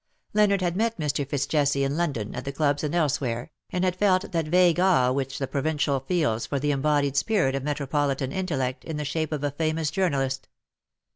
Leonard 0.33 0.61
had 0.61 0.75
met 0.75 0.97
Mr. 0.99 1.23
FitzJesse 1.29 1.83
in 1.83 1.95
London, 1.95 2.33
at 2.33 2.43
the 2.43 2.51
clubs 2.51 2.83
and 2.83 2.95
elsewhere, 2.95 3.51
and 3.69 3.83
had 3.83 3.95
felt 3.95 4.31
that 4.31 4.47
vague 4.47 4.79
awe 4.79 5.11
which 5.11 5.37
the 5.37 5.45
provincial 5.45 5.99
feels 5.99 6.47
for 6.47 6.57
the 6.59 6.71
embodied 6.71 7.15
spirit 7.15 7.53
of 7.53 7.61
metro 7.61 7.85
politan 7.85 8.33
intellect 8.33 8.83
in 8.83 8.97
the 8.97 9.05
shape 9.05 9.31
of 9.31 9.43
a 9.43 9.51
famous 9.51 9.91
journalist. 9.91 10.47